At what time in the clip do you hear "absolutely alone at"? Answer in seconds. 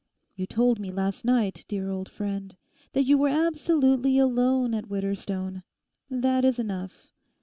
3.29-4.89